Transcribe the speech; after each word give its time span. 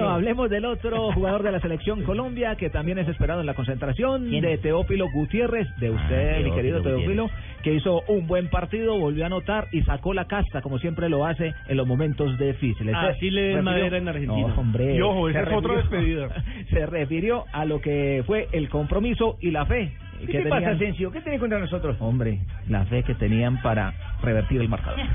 Bueno, 0.00 0.14
hablemos 0.14 0.48
del 0.50 0.64
otro 0.64 1.12
jugador 1.12 1.42
de 1.42 1.52
la 1.52 1.60
selección 1.60 2.02
Colombia 2.04 2.56
que 2.56 2.70
también 2.70 2.98
es 2.98 3.08
esperado 3.08 3.40
en 3.40 3.46
la 3.46 3.54
concentración 3.54 4.30
de 4.30 4.58
Teófilo 4.58 5.06
Gutiérrez, 5.12 5.68
de 5.78 5.90
usted, 5.90 6.42
mi 6.44 6.52
querido 6.52 6.82
Teófilo, 6.82 7.28
que 7.62 7.74
hizo 7.74 8.02
un 8.08 8.26
buen 8.26 8.48
partido, 8.48 8.98
volvió 8.98 9.24
a 9.24 9.26
anotar 9.26 9.66
y 9.72 9.82
sacó 9.82 10.14
la 10.14 10.24
casta 10.26 10.62
como 10.62 10.78
siempre 10.78 11.08
lo 11.08 11.26
hace 11.26 11.54
en 11.68 11.76
los 11.76 11.86
momentos 11.86 12.38
difíciles. 12.38 12.94
Así 12.96 13.28
Se 13.28 13.30
le 13.34 13.42
den 13.42 13.56
refirió- 13.56 13.62
madera 13.64 13.96
en 13.98 14.08
Argentina. 14.08 14.48
No, 14.48 14.60
hombre. 14.60 14.96
Y 14.96 15.00
ojo, 15.02 15.28
esa 15.28 15.42
es 15.42 15.52
otra 15.52 15.76
despedida. 15.76 16.28
Se 16.70 16.86
refirió 16.86 17.44
a 17.52 17.64
lo 17.64 17.80
que 17.80 18.22
fue 18.26 18.48
el 18.52 18.68
compromiso 18.68 19.36
y 19.40 19.50
la 19.50 19.66
fe. 19.66 19.92
¿Qué 20.26 20.42
te 20.42 20.48
pasa, 20.50 20.70
Asensio? 20.70 21.10
¿Qué 21.10 21.20
tenés 21.22 21.40
contra 21.40 21.58
nosotros? 21.58 21.96
Hombre, 21.98 22.40
la 22.68 22.84
fe 22.84 23.02
que 23.02 23.14
tenían 23.14 23.60
para 23.62 23.94
revertir 24.22 24.60
el 24.60 24.68
marcador. 24.68 25.00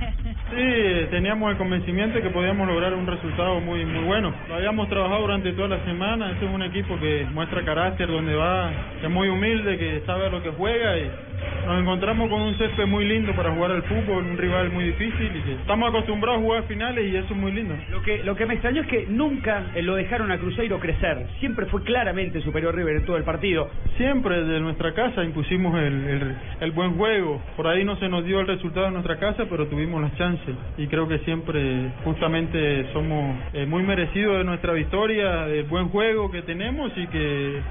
Sí, 0.46 1.08
teníamos 1.10 1.52
el 1.52 1.58
convencimiento 1.58 2.18
de 2.18 2.22
que 2.22 2.30
podíamos 2.30 2.68
lograr 2.68 2.94
un 2.94 3.08
resultado 3.08 3.60
muy 3.62 3.84
muy 3.84 4.04
bueno. 4.06 4.32
Lo 4.48 4.56
habíamos 4.56 4.88
trabajado 4.90 5.22
durante 5.22 5.52
toda 5.54 5.70
la 5.70 5.84
semana. 5.86 6.32
Este 6.32 6.46
es 6.46 6.52
un 6.52 6.62
equipo 6.62 7.00
que 7.00 7.26
muestra 7.34 7.66
carácter, 7.66 8.08
donde 8.08 8.36
va, 8.36 8.72
que 9.00 9.08
es 9.08 9.12
muy 9.12 9.28
humilde, 9.28 9.78
que 9.78 10.04
sabe 10.06 10.28
a 10.28 10.30
lo 10.30 10.44
que 10.44 10.52
juega 10.52 10.98
y 10.98 11.10
nos 11.66 11.82
encontramos 11.82 12.30
con 12.30 12.42
un 12.42 12.58
césped 12.58 12.86
muy 12.86 13.06
lindo 13.06 13.36
para 13.36 13.52
jugar 13.52 13.72
al 13.72 13.84
fútbol, 13.84 14.24
un 14.24 14.38
rival 14.38 14.72
muy 14.72 14.86
difícil 14.86 15.32
y 15.36 15.52
estamos 15.54 15.90
acostumbrados 15.90 16.40
a 16.40 16.44
jugar 16.44 16.64
finales 16.68 17.12
y 17.12 17.16
eso 17.16 17.34
es 17.34 17.40
muy 17.40 17.52
lindo. 17.52 17.76
Lo 17.90 18.02
que, 18.04 18.24
lo 18.24 18.36
que 18.36 18.46
me 18.46 18.54
extrañó 18.54 18.82
es 18.82 18.88
que 18.88 19.08
nunca 19.08 19.72
eh, 19.74 19.82
lo 19.82 19.96
dejaron 19.96 20.32
a 20.32 20.38
Cruzeiro 20.38 20.80
crecer. 20.80 21.26
Siempre 21.40 21.66
fue 21.66 21.84
claramente 21.84 22.42
superior 22.42 22.76
River 22.76 22.98
en 22.98 23.06
todo 23.06 23.18
el 23.18 23.24
partido. 23.24 23.70
Siempre 23.98 24.44
desde 24.44 24.60
nuestra 24.60 24.94
casa 24.94 25.24
impusimos 25.24 25.74
el, 25.80 26.06
el, 26.06 26.36
el 26.60 26.72
buen 26.72 26.98
juego. 26.98 27.42
Por 27.56 27.68
ahí 27.68 27.86
no 27.86 27.96
se 27.98 28.10
nos 28.10 28.26
dio 28.26 28.42
el 28.42 28.48
resultado 28.48 28.88
en 28.88 28.94
nuestra 28.94 29.18
casa, 29.18 29.46
pero 29.50 29.68
tuvimos 29.68 30.02
las 30.02 30.14
chances. 30.18 30.56
Y 30.78 30.88
creo 30.88 31.08
que 31.08 31.20
siempre 31.20 31.92
justamente 32.04 32.92
somos 32.92 33.38
eh, 33.54 33.66
muy 33.66 33.84
merecidos 33.84 34.38
de 34.38 34.44
nuestra 34.44 34.74
victoria, 34.74 35.46
del 35.46 35.64
buen 35.64 35.90
juego 35.90 36.30
que 36.30 36.42
tenemos 36.42 36.92
y 36.98 37.08
que 37.08 37.62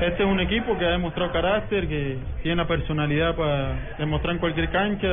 este 0.00 0.22
es 0.22 0.28
un 0.28 0.40
equipo 0.40 0.78
que 0.78 0.86
ha 0.86 0.90
demostrado 0.90 1.32
carácter, 1.32 1.86
que 1.86 2.16
tiene 2.42 2.56
la 2.56 2.66
personalidad 2.66 3.36
para 3.36 3.96
demostrar 3.98 4.34
en 4.34 4.40
cualquier 4.40 4.70
cancha 4.70 5.06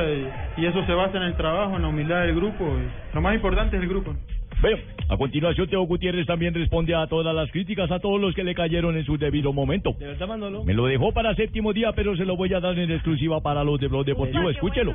y, 0.56 0.66
eso 0.72 0.86
se 0.86 0.92
basa 0.92 1.18
en 1.18 1.24
el 1.24 1.34
trabajo, 1.36 1.76
en 1.76 1.82
la 1.82 1.88
humildad 1.88 2.22
del 2.22 2.34
grupo. 2.34 2.64
Lo 3.12 3.20
más 3.20 3.34
importante 3.34 3.76
es 3.76 3.82
el 3.82 3.88
grupo. 3.88 4.14
Bueno, 4.62 4.78
a 5.08 5.16
continuación 5.16 5.68
Teo 5.68 5.82
Gutiérrez 5.82 6.24
también 6.24 6.54
responde 6.54 6.94
a 6.94 7.08
todas 7.08 7.34
las 7.34 7.50
críticas 7.50 7.90
a 7.90 7.98
todos 7.98 8.20
los 8.20 8.32
que 8.32 8.44
le 8.44 8.54
cayeron 8.54 8.96
en 8.96 9.04
su 9.04 9.18
debido 9.18 9.52
momento. 9.52 9.92
¿De 9.98 10.06
verdad, 10.06 10.28
Manolo? 10.28 10.62
Me 10.62 10.72
lo 10.72 10.86
dejó 10.86 11.12
para 11.12 11.34
séptimo 11.34 11.72
día, 11.72 11.90
pero 11.96 12.16
se 12.16 12.24
lo 12.24 12.36
voy 12.36 12.54
a 12.54 12.60
dar 12.60 12.78
en 12.78 12.92
exclusiva 12.92 13.40
para 13.40 13.64
los 13.64 13.80
de 13.80 13.88
Blog 13.88 14.06
Deportivo. 14.06 14.48
Escúchelo. 14.50 14.94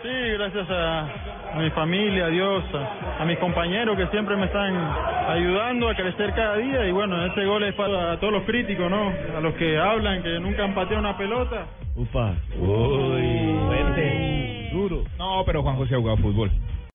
Sí, 0.00 0.10
gracias 0.10 0.66
a, 0.70 1.58
mi 1.58 1.70
familia, 1.70 2.26
a 2.26 2.28
Dios, 2.28 2.62
a, 2.72 3.22
a 3.22 3.24
mis 3.24 3.38
compañeros 3.38 3.96
que 3.96 4.06
siempre 4.08 4.36
me 4.36 4.44
están 4.44 4.76
ayudando 4.76 5.88
a 5.88 5.94
crecer 5.96 6.32
cada 6.34 6.58
día. 6.58 6.86
Y 6.86 6.92
bueno, 6.92 7.24
este 7.26 7.44
gol 7.46 7.64
es 7.64 7.74
para 7.74 8.20
todos 8.20 8.32
los 8.32 8.44
críticos, 8.44 8.88
¿no? 8.88 9.12
A 9.36 9.40
los 9.40 9.54
que 9.54 9.76
hablan, 9.76 10.22
que 10.22 10.38
nunca 10.38 10.62
han 10.62 10.74
pateado 10.74 11.00
una 11.00 11.16
pelota. 11.16 11.66
Upa. 11.96 12.34
Uy, 12.60 13.56
fuerte. 13.66 14.68
Duro. 14.72 15.04
No, 15.18 15.42
pero 15.44 15.62
Juan 15.62 15.76
José 15.76 15.94
ha 15.94 15.98
jugado 15.98 16.18
fútbol. 16.18 16.50